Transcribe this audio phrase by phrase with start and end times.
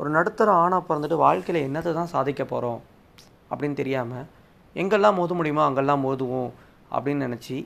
[0.00, 2.78] ஒரு நடுத்தர ஆணாக பிறந்துட்டு வாழ்க்கையில் என்னத்தை தான் சாதிக்க போகிறோம்
[3.50, 4.26] அப்படின்னு தெரியாமல்
[4.76, 6.50] எங்கெல்லாம் மோத முடியுமோ அங்கெல்லாம் மோதுவோம்
[6.94, 7.56] அப்படின்னு நினச்சி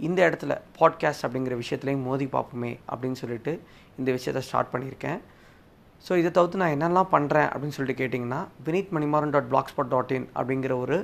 [0.00, 3.52] இந்த இடத்துல பாட்காஸ்ட் அப்படிங்கிற விஷயத்துலையும் மோதி பார்ப்போமே அப்படின்னு சொல்லிட்டு
[3.98, 5.18] இந்த விஷயத்த ஸ்டார்ட் பண்ணியிருக்கேன்.
[6.04, 10.14] ஸோ இதை தவிர்த்து நான் என்னெல்லாம் பண்ணுறேன் அப்படின்னு சொல்லிட்டு கேட்டிங்கன்னா Vineeth Manimaran dot blog spot dot
[10.16, 10.96] in அப்படிங்கிற ஒரு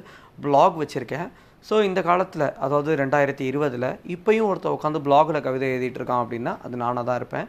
[0.46, 1.28] பிளாக் வச்சுருக்கேன்.
[1.68, 6.82] ஸோ இந்த காலத்தில் அதாவது ரெண்டாயிரத்தி இருபதில் இப்போயும் ஒருத்தர் உட்காந்து பிளாகில் கவிதை எழுதிட்டு இருக்கான் அப்படின்னா அது
[6.84, 7.48] நானாக தான் இருப்பேன்.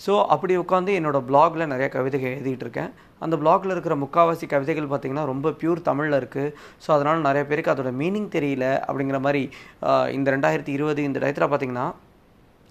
[0.00, 5.24] ஸோ அப்படி உட்காந்து என்னோடய பிளாகில் நிறைய கவிதைகள் எழுதிட்டு இருக்கேன் அந்த பிளாகில் இருக்கிற முக்கால்வாசி கவிதைகள் பார்த்திங்கன்னா
[5.24, 6.52] ரொம்ப பியூர் தமிழில் இருக்குது
[6.84, 9.42] ஸோ அதனால் நிறைய பேருக்கு அதோட மீனிங் தெரியல அப்படிங்கிற மாதிரி
[10.12, 11.86] இந்த ரெண்டாயிரத்தி இருபது இந்த டயத்தில் பார்த்திங்கன்னா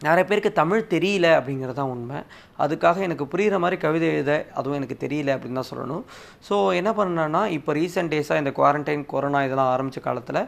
[0.01, 2.17] நிறைய பேருக்கு தமிழ் தெரியல அப்படிங்கிறது தான் உண்மை.
[2.63, 6.03] அதுக்காக எனக்கு புரிகிற மாதிரி கவிதை எழுத அதுவும் எனக்கு தெரியல அப்படின்னு தான் சொல்லணும்.
[6.47, 10.41] ஸோ என்ன பண்ணேன்னா இப்போ ரீசெண்ட் டேஸாக இந்த குவாரண்டைன் கொரோனா இதெல்லாம் ஆரம்பித்த காலத்தில்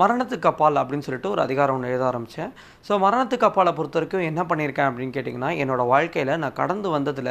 [0.00, 2.52] மரணத்துக்கு அப்பால் அப்படின்னு சொல்லிட்டு ஒரு அதிகாரம் ஒன்று எழுத ஆரம்பித்தேன்
[2.86, 7.30] ஸோ மரணத்துக்கு அப்பாலை பொறுத்த வரைக்கும் என்ன பண்ணியிருக்கேன் அப்படின்னு கேட்டிங்கன்னா என்னோடய வாழ்க்கையில் நான் கடந்து வந்ததில்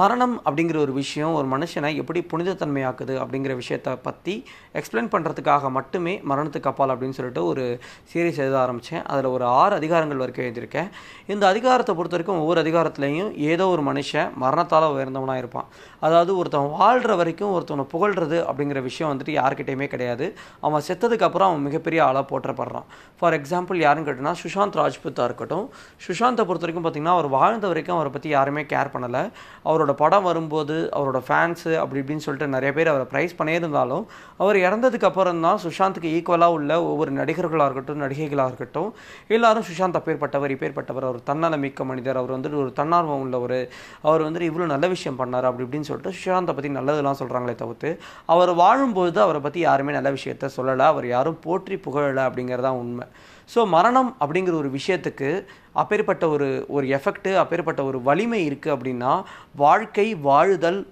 [0.00, 4.36] மரணம் அப்படிங்கிற ஒரு விஷயம் ஒரு மனுஷனை எப்படி புனிதத்தன்மையாக்குது அப்படிங்கிற விஷயத்தை பற்றி
[4.80, 7.66] எக்ஸ்பிளைன் பண்ணுறதுக்காக மட்டுமே மரணத்துக்கு அப்பால் அப்படின்னு சொல்லிட்டு ஒரு
[8.12, 10.90] சீரீஸ் எழுத ஆரம்பித்தேன் அதில் ஒரு ஆறு அதிகாரங்கள் வரைக்கும் எழுதியிருக்கேன்.
[11.32, 15.68] இந்த அதிகாரத்தை பொறுத்த வரைக்கும் ஒவ்வொரு அதிகாரத்துலேயும் ஏதோ ஒரு மனுஷன் மரணத்தால் உயர்ந்தவனாக இருப்பான்.
[16.06, 20.28] அதாவது ஒருத்தன் வாழ்கிற வரைக்கும் ஒருத்தவனை புகழ்றது அப்படிங்கிற விஷயம் வந்துட்டு யார்கிட்டையுமே கிடையாது.
[20.66, 22.86] அவன் செத்ததுக்கு அப்புறம் அவன் மிகப்பெரிய ஆளாக போற்றப்படுறான்.
[23.20, 25.66] ஃபார் எக்ஸாம்பிள் யாருன்னு கேட்டினா சுஷாந்த் ராஜ்புத்தாக இருக்கட்டும்.
[26.06, 29.24] சுஷாந்தை பொறுத்த வரைக்கும் பார்த்தீங்கன்னா அவர் வாழ்ந்த வரைக்கும் அவரை பற்றி யாருமே கேர் பண்ணலை.
[29.68, 34.04] அவரோட படம் வரும்போது அவரோட ஃபேன்ஸு அப்படி இப்படின்னு சொல்லிட்டு நிறைய பேர் அவரை ப்ரைஸ் பண்ணியிருந்தாலும்
[34.42, 38.90] அவர் இறந்ததுக்கு அப்புறம் தான் சுஷாந்துக்கு ஈக்குவலாக உள்ள ஒவ்வொரு நடிகர்களாக இருக்கட்டும் நடிகைகளாக இருக்கட்டும்
[39.36, 43.68] எல்லாரும் சுஷாந்த் அப்பேற்பட்டவர் இப்பேற்பட்டவர் அவர் தன்னலமிக்க மனிதர் அவர் வந்துட்டு ஒரு தன்னார்வம் உள்ளவர்
[44.02, 48.54] அவர் வந்துட்டு இவ்வளோ நல்ல விஷயம் பண்ணார் அப்படி இப்படின்னு சொல்லிட்டு சுஷாந்தை பற்றி நல்லதெல்லாம் சொல்கிறாங்களே தவிர்த்து அவர்
[48.54, 53.06] வாழும்போது அவரை பற்றி யாருமே நல்ல விஷயத்த சொல்லலை அவர் யாரும் போற்றி புகழலை அப்படிங்கிறதான் உண்மை.
[53.54, 59.22] ஸோ மரணம் அப்படிங்கிற ஒரு விஷயத்துக்கு அப்பேற்பட்ட ஒரு ஒரு எஃபெக்ட்டு அப்பேற்பட்ட ஒரு வலிமை இருக்குது அப்படின்னா
[59.56, 60.86] வாழ்க்கை வாழுதல்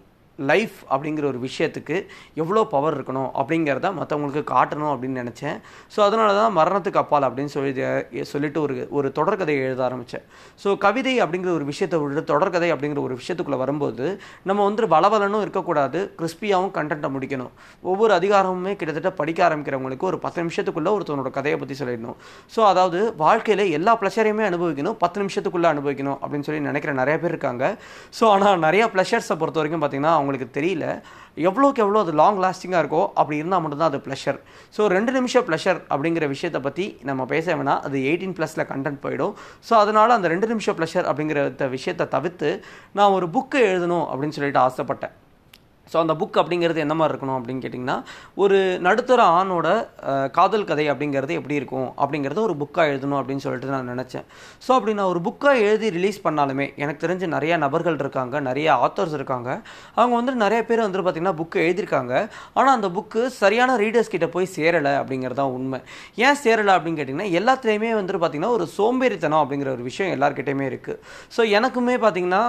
[0.51, 1.97] லைஃப் அப்படிங்கிற ஒரு விஷயத்துக்கு
[2.42, 5.56] எவ்வளோ பவர் இருக்கணும் அப்படிங்கிறத மற்றவங்களுக்கு காட்டணும் அப்படின்னு நினச்சேன்.
[5.95, 7.72] ஸோ அதனால தான் மரணத்துக்கு அப்பால் அப்படின்னு சொல்லி
[8.33, 10.25] சொல்லிட்டு ஒரு ஒரு தொடர்கதையை எழுத ஆரம்பித்தேன்
[10.62, 14.06] ஸோ கவிதை அப்படிங்கிற ஒரு விஷயத்தை விட தொடர்கதை அப்படிங்கிற ஒரு விஷயத்துக்குள்ளே வரும்போது
[14.50, 17.53] நம்ம வந்து வளவலனும் இருக்கக்கூடாது கிறிஸ்பியாகவும் கண்டென்ட்டை முடிக்கணும்.
[17.93, 22.16] ஒவ்வொரு அதிகாரமுமே கிட்டத்தட்ட படிக்க ஆரம்பிக்கிறவங்களுக்கு ஒரு பத்து நிமிஷத்துக்குள்ளே ஒருத்தவனோட கதையை பற்றி சொல்லிடணும்.
[22.55, 27.65] ஸோ அதாவது வாழ்க்கையில் எல்லா ப்ளஷரையுமே அனுபவிக்கணும் பத்து நிமிஷத்துக்குள்ளே அனுபவிக்கணும் அப்படின்னு சொல்லி நினைக்கிற நிறைய பேர் இருக்காங்க.
[28.19, 30.84] ஸோ ஆனால் நிறைய ப்ளஷர்ஸை பொறுத்த வரைக்கும் பார்த்தீங்கன்னா அவங்களுக்கு தெரியல
[31.48, 34.38] எவ்வளோக்கு எவ்வளோ அது லாங் லாஸ்டிங்காக இருக்கோ அப்படி இருந்தால் மட்டும்தான் அது ப்ளஷர்
[34.76, 39.34] ஸோ ரெண்டு நிமிஷம் ப்ளஷர் அப்படிங்கிற விஷயத்தை பற்றி நம்ம பேச வேணாம் அது எயிட்டீன் ப்ளஸில் கண்டென்ட் போயிடும்.
[39.69, 42.50] ஸோ அதனால் அந்த ரெண்டு நிமிஷம் ப்ளஷர் அப்படிங்கிற விஷயத்தை தவிர்த்து
[42.98, 45.15] நான் ஒரு புக்கு எழுதணும் அப்படின்னு சொல்லிட்டு ஆசைப்பட்டேன்.
[45.92, 47.97] ஸோ அந்த புக் அப்படிங்கிறது என்ன மாதிரி இருக்கணும் அப்படின்னு கேட்டிங்கன்னா
[48.44, 49.66] ஒரு நடுத்தர ஆணோட
[50.38, 51.88] காதல் கதை அப்படிங்கிறது எப்படி இருக்கும்?
[52.02, 54.26] அப்படிங்கிறத ஒரு புக்காக எழுதணும் அப்படின்னு சொல்லிட்டு நான் நினச்சேன்.
[54.66, 59.16] ஸோ அப்படி நான் ஒரு புக்காக எழுதி ரிலீஸ் பண்ணாலுமே எனக்கு தெரிஞ்ச நிறைய நபர்கள் இருக்காங்க நிறைய ஆத்தர்ஸ்
[59.19, 59.50] இருக்காங்க.
[59.98, 62.14] அவங்க வந்து நிறைய பேர் வந்து பார்த்திங்கன்னா புக்கு எழுதியிருக்காங்க.
[62.58, 65.80] ஆனால் அந்த புக்கு சரியான ரீடர்ஸ் கிட்ட போய் சேரலை அப்படிங்கிறது தான் உண்மை.
[66.26, 71.00] ஏன் சேரலை அப்படின்னு கேட்டிங்கன்னா எல்லாத்துலேயுமே வந்துட்டு பார்த்திங்கன்னா ஒரு சோம்பேறித்தனம் அப்படிங்கிற ஒரு விஷயம் எல்லாருக்கிட்டையுமே இருக்குது
[71.36, 72.44] ஸோ எனக்குமே பார்த்திங்கன்னா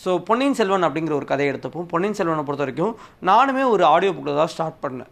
[0.00, 2.94] ஸோ பொன்னியின் செல்வன் அப்படிங்கிற ஒரு கதையை எடுத்தப்போ பொன்னியின் செல்வனை பொறுத்த வரைக்கும்
[3.30, 5.10] நானுமே ஒரு ஆடியோ புக்கில் தான் ஸ்டார்ட் பண்ணேன்.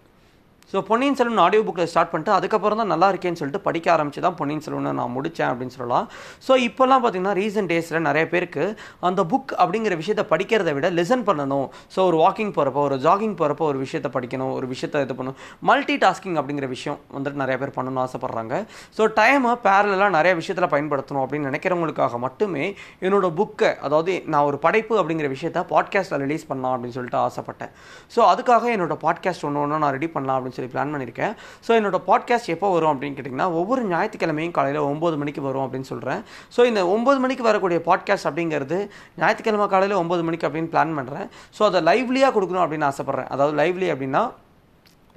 [0.72, 4.36] ஸோ பொன்னியின் செல்வன் ஆடியோ புக்கில் ஸ்டார்ட் பண்ணிட்டு அதுக்கப்புறம் தான் நல்லா இருக்கேன்னு சொல்லிட்டு படிக்க ஆரம்பிச்சு தான்
[4.40, 6.04] பொன்னியின் செல்வனை நான் முடித்தேன் அப்படின்னு சொல்லலாம்.
[6.46, 8.64] ஸோ இப்போல்லாம் பார்த்தீங்கன்னா ரீசெண்ட் டேஸில் நிறைய பேருக்கு
[9.08, 11.66] அந்த புக் அப்படிங்கிற விஷயத்தை படிக்கிறத விட லெசன் பண்ணணும்.
[11.94, 15.40] ஸோ ஒரு வாக்கிங் போகிறப்போ ஒரு ஜாகிங் போகிறப்போ ஒரு விஷயத்தை படிக்கணும் ஒரு விஷயத்தை இது பண்ணணும்.
[15.70, 18.54] மல்டி டாஸ்கிங் அப்படிங்கிற விஷயம் வந்துட்டு நிறைய பேர் பண்ணணும்னு ஆசைப்பட்றாங்க.
[18.98, 22.64] ஸோ டைமை பேரலாக நிறைய விஷயத்தில் பயன்படுத்தணும் அப்படின்னு நினைக்கிறவங்களுக்காக மட்டுமே
[23.06, 27.74] என்னோட புக்கை அதாவது நான் ஒரு படைப்பு அப்படிங்கிற விஷயத்த பாட்காஸ்ட்டில் ரிலீஸ் பண்ணலாம் அப்படின்னு சொல்லிட்டு ஆசைப்பட்டேன்.
[28.14, 31.34] ஸோ அதுக்காக என்னோட பாட்காஸ்ட் ஒன்று ஒன்று நான் ரெடி பண்ணலாம் அப்படின்னு சொல்லி பிளான் பண்ணியிருக்கேன்
[31.66, 36.22] ஸோ என்னோட பாட்காஸ்ட் எப்போ வரும் அப்படின்னு கேட்டிங்கன்னா ஒவ்வொரு ஞாயிற்றுக்கிழமையும் காலையில் ஒம்பது மணிக்கு வரும் அப்படின்னு சொல்கிறேன்
[36.56, 38.78] ஸோ இந்த ஒம்பது மணிக்கு வரக்கூடிய பாட்காஸ்ட் அப்படிங்கிறது
[39.18, 41.26] ஞாயிற்றுக்கிழமை காலையில் ஒம்பது மணிக்கு அப்படின்னு பிளான் பண்ணுறேன்
[41.58, 43.28] ஸோ அதை லைவ்லியாக கொடுக்கணும் அப்படின்னு ஆசைப்பட்றேன்.
[43.28, 44.22] அதாவது லைவ்லி அப்படின்னா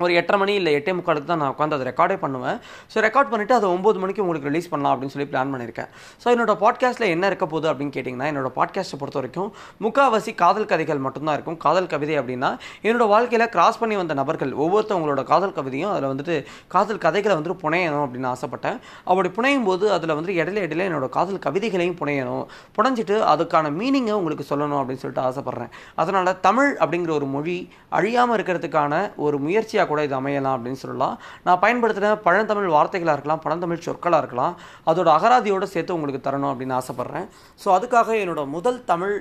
[0.02, 2.58] ஒரு எட்டரை மணி இல்லை எட்டே முக்காலுக்கு தான் நான் உட்காந்து அதை ரெக்கார்டே பண்ணுவேன்.
[2.92, 5.90] ஸோ ரெக்கார்ட் பண்ணிவிட்டு அதை ஒம்பது மணிக்கு உங்களுக்கு ரிலீஸ் பண்ணலாம் அப்படின்னு சொல்லி பிளான் பண்ணியிருக்கேன்.
[6.24, 9.50] ஸோ என்னோட பாட்காஸ்ட்டில் என்ன இருக்க போகுது அப்படின்னு கேட்டிங்கன்னா என்னோட பாட்காஸ்ட்டை பொறுத்த வரைக்கும்
[9.86, 11.58] முக்காவாசி காதல் கதைகள் மட்டும்தான் இருக்கும்.
[11.66, 12.52] காதல் கவிதை அப்படின்னா
[12.88, 16.38] என்னோட வாழ்க்கையில் கிராஸ் பண்ணி வந்த நபர்கள் ஒவ்வொருத்தவங்களோட காதல் கவிதையும் அதில் வந்துட்டு
[16.76, 18.80] காதல் கதைகளை வந்துட்டு புனையணும் அப்படின்னு ஆசைப்பட்டேன்.
[19.12, 22.44] அப்படி புனையும் போது அதில் வந்து இடையில இடையில என்னோட காதல் கவிதைகளையும் புனையணும்.
[22.78, 25.72] புனைஞ்சிட்டு அதுக்கான மீனிங்கை உங்களுக்கு சொல்லணும் அப்படின்னு சொல்லிட்டு ஆசைப்பட்றேன்.
[26.02, 27.58] அதனால் தமிழ் அப்படிங்கிற ஒரு மொழி
[27.98, 28.94] அழியாமல் இருக்கிறதுக்கான
[29.26, 31.16] ஒரு முயற்சியாக பயிற்சியாக கூட இது அமையலாம் அப்படின்னு சொல்லலாம்.
[31.46, 34.54] நான் பயன்படுத்தின பழந்தமிழ் வார்த்தைகளாக இருக்கலாம் பழந்தமிழ் சொற்களாக இருக்கலாம்
[34.90, 37.28] அதோட அகராதியோடு சேர்த்து உங்களுக்கு தரணும் அப்படின்னு ஆசைப்பட்றேன்.
[37.62, 39.16] ஸோ அதுக்காக என்னோட முதல் தமிழ்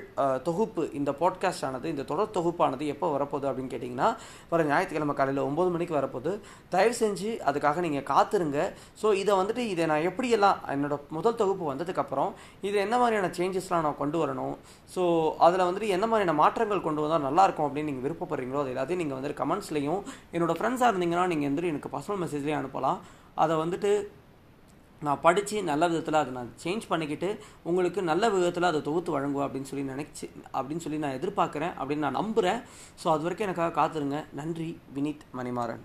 [0.48, 4.08] தொகுப்பு இந்த பாட்காஸ்ட் ஆனது இந்த தொடர் தொகுப்பானது எப்போ வரப்போகுது அப்படின்னு கேட்டிங்கன்னா
[4.52, 6.32] வர ஞாயிற்றுக்கிழமை காலையில் ஒம்பது மணிக்கு வரப்போகுது.
[6.74, 8.58] தயவு செஞ்சு அதுக்காக நீங்கள் காத்துருங்க.
[9.02, 12.30] ஸோ இதை வந்துட்டு இதை நான் எப்படியெல்லாம் என்னோட முதல் தொகுப்பு வந்ததுக்கப்புறம்
[12.68, 14.54] இது என்ன மாதிரியான சேஞ்சஸ்லாம் நான் கொண்டு வரணும்?
[14.94, 15.02] ஸோ
[15.46, 19.40] அதில் வந்துட்டு என்ன மாதிரியான மாற்றங்கள் கொண்டு வந்தால் நல்லாயிருக்கும் அப்படின்னு நீங்கள் விருப்பப்படுறீங்களோ அது எல்லாத்தையும் நீங்கள் வந்துட்டு
[19.42, 20.00] கமெண்ட்ஸ்லையும்
[20.34, 22.98] என்னோட ஃப்ரெண்ட்ஸாக இருந்தீங்கன்னா நீங்கள் வந்துட்டு எனக்கு பர்சனல் மெசேஜ்லேயே அனுப்பலாம்.
[23.44, 23.92] அதை வந்துட்டு
[25.06, 27.28] நான் படித்து நல்ல விதத்தில் அதை நான் சேஞ்ச் பண்ணிக்கிட்டு
[27.68, 30.26] உங்களுக்கு நல்ல விதத்தில் அதை தொகுத்து வழங்குவோம் அப்படின்னு சொல்லி நினச்சி
[30.56, 32.60] அப்படின்னு சொல்லி நான் எதிர்பார்க்குறேன் அப்படின்னு நான் நம்புகிறேன்
[33.02, 34.20] ஸோ அது வரைக்கும் எனக்காக காத்துருங்க.
[34.40, 34.68] நன்றி
[34.98, 35.82] வினித் மணிமாறன்.